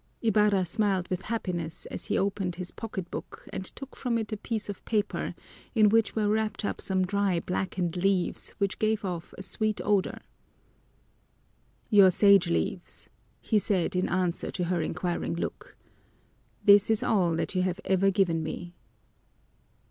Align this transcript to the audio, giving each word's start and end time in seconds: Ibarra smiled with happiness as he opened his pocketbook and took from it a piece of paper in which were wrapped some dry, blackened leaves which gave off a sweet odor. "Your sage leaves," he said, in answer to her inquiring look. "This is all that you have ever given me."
Ibarra 0.23 0.65
smiled 0.65 1.07
with 1.09 1.21
happiness 1.21 1.85
as 1.91 2.05
he 2.05 2.17
opened 2.17 2.55
his 2.55 2.71
pocketbook 2.71 3.45
and 3.53 3.63
took 3.65 3.95
from 3.95 4.17
it 4.17 4.31
a 4.31 4.37
piece 4.37 4.67
of 4.67 4.83
paper 4.83 5.35
in 5.75 5.89
which 5.89 6.15
were 6.15 6.27
wrapped 6.27 6.65
some 6.81 7.05
dry, 7.05 7.39
blackened 7.39 7.95
leaves 7.95 8.49
which 8.57 8.79
gave 8.79 9.05
off 9.05 9.31
a 9.37 9.43
sweet 9.43 9.79
odor. 9.83 10.17
"Your 11.91 12.09
sage 12.09 12.47
leaves," 12.49 13.11
he 13.41 13.59
said, 13.59 13.95
in 13.95 14.09
answer 14.09 14.49
to 14.49 14.63
her 14.63 14.81
inquiring 14.81 15.35
look. 15.35 15.77
"This 16.63 16.89
is 16.89 17.03
all 17.03 17.35
that 17.35 17.53
you 17.53 17.61
have 17.61 17.79
ever 17.85 18.09
given 18.09 18.41
me." 18.41 18.73